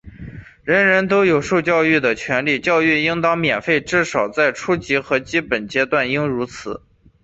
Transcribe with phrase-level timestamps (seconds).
[0.63, 6.81] 人人都有受教育的权利,教育应当免费,至少在初级和基本阶段应如此。